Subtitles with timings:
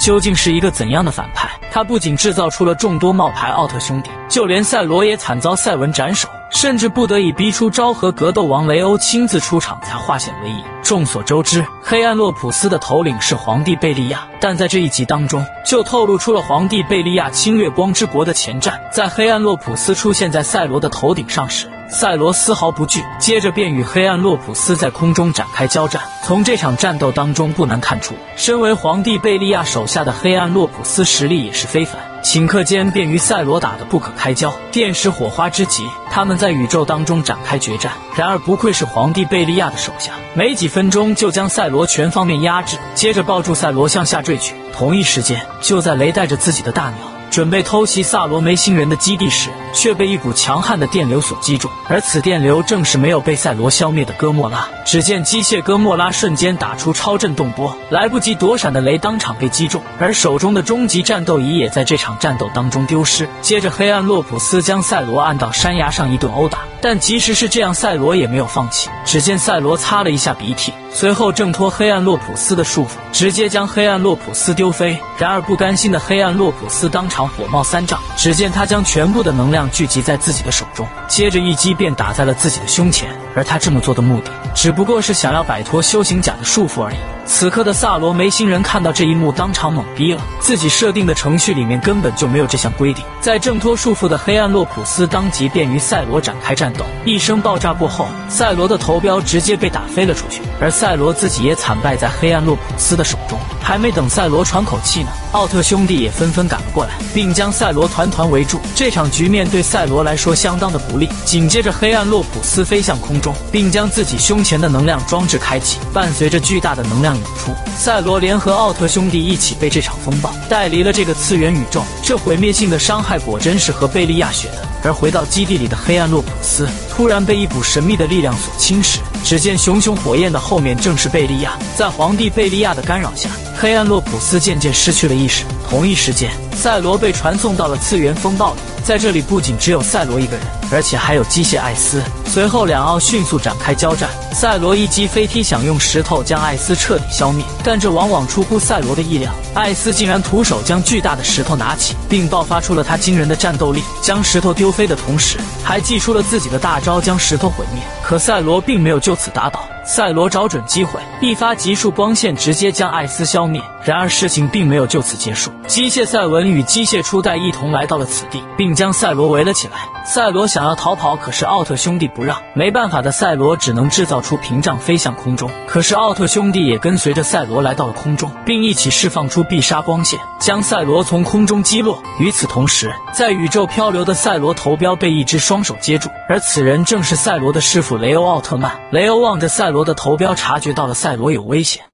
[0.00, 1.50] 究竟是一个怎样的反派？
[1.70, 10.64] 他不仅制造出了众多冒牌奥特兄弟，就连赛罗也惨遭赛文斩首，甚至不得已逼出昭和格斗王雷欧亲自出场才化险为夷。
[10.82, 18.80] 众所周知，黑暗洛普斯的头领是皇帝贝利亚，但在这一集当中就透露出了皇帝贝利亚侵略光之国的前战。
[18.90, 26.00] 在黑暗洛普斯出现在赛罗的头顶上时，赛罗丝毫不惧，接着便与黑暗洛普斯在空中展开交战。
[26.22, 32.00] 从这场战斗当中不难看出，身为皇帝贝利亚手下的黑暗洛普斯实力也是非凡。
[32.22, 37.92] 顷刻间便与赛罗打得不可开交，电石火花之极，他们在宇宙当中展开决战。
[38.14, 44.54] 然而不愧是皇帝贝利亚的手下，没几分钟就将赛罗全方面压制，接着抱住赛罗向下坠去。
[44.72, 47.19] 同一时间，就在雷带着自己的大鸟。
[47.30, 54.68] 准备偷袭萨罗梅星人的基地时，却被一股强悍的电流所击中，而此电流正是没有被赛罗消灭的哥莫拉。
[54.84, 63.28] 只见机械哥莫拉瞬间打出超震动波，来不及躲闪的雷当场被击中，而手中的终极战斗仪也在这场战斗当中丢失。
[63.40, 68.88] 接着，黑暗洛普斯将赛罗按到山崖上一顿殴打，但即使是这样，赛罗也没有放弃。
[69.04, 70.72] 只见赛罗擦了一下鼻涕。
[70.92, 74.98] 随后挣脱黑暗洛普斯的束缚，直接将黑暗洛普斯丢飞。
[75.16, 83.08] 然而不甘心的黑暗洛普斯当场火冒三丈，只见他将全部的能量聚集在自己的手中，接着一击便打在了自己的胸前。
[83.34, 86.96] 而他这么做的目的，只不过是想要摆脱修行甲的束缚而已。
[87.26, 90.20] 此刻的萨罗梅星人看到这一幕，当场懵逼了。
[90.40, 93.04] 自己设定的程序里面根本就没有这项规定。
[93.20, 103.38] 在挣脱束缚的黑暗洛普斯当即便与赛罗展开战斗，一声爆炸过后，赛罗的头标直接被打飞了出去，而赛罗自己也惨败在黑暗洛普斯的手中。
[103.70, 108.60] 还没等赛罗喘口气呢，奥特兄弟也纷纷赶了过来，并将赛罗团团围住。
[108.74, 111.08] 这场局面对赛罗来说相当的不利。
[111.24, 121.80] 紧接着，黑暗洛普斯飞向空中，并将自己胸前的能量装置开启，伴随着巨大的能量涌出，赛罗联合奥特兄弟一起被这场风暴带离了这个次元宇宙。
[122.02, 124.68] 这毁灭性的伤害果真是和贝利亚学的。
[124.82, 128.98] 而回到基地里的黑暗洛普斯，突然被一股神秘的力量所侵蚀。
[129.22, 133.28] 只见熊熊火焰的后面正是贝利亚，在皇帝贝利亚的干扰下。
[133.60, 135.44] 黑暗洛普斯渐渐失去了意识。
[135.68, 138.60] 同一时间，赛罗被传送到了次元风暴里。
[138.80, 142.02] 在这里，不仅只有赛罗一个人，而且还有机械艾斯。
[142.26, 144.08] 随后，两奥迅速展开交战。
[144.32, 149.32] 赛罗一击飞踢，想用石头将艾斯彻底消灭，但这往往出乎赛罗的意料。
[149.54, 157.82] 艾斯竟然徒手将巨大的石头拿起，并爆发出了他惊人的战斗力，将石头丢飞的同时，还祭出了自己的大招，将石头毁灭。
[158.02, 159.60] 可赛罗并没有就此打倒。
[159.84, 163.60] 赛罗找准机会，一发极速光线直接将艾斯消灭。
[163.82, 169.88] 然而事情并没有就此结束，机械赛文与机械初代一同来到了此地，并并将赛罗围了起来。
[170.04, 172.40] 赛罗想要逃跑，可是奥特兄弟不让。
[172.54, 175.50] 没办法的赛罗只能制造出屏障飞向空中。
[175.66, 182.00] 可是奥特兄弟也跟随着赛罗来到了空中，并一起释放出必杀光线，将赛罗从空中击落。
[182.20, 188.78] 与此同时，在宇宙漂流的赛罗头标被一只双手接住，而此人正是赛罗的师傅雷欧奥特曼。
[188.92, 189.80] 雷欧望着赛罗。
[189.80, 191.84] 的头标察觉到了赛罗有危险，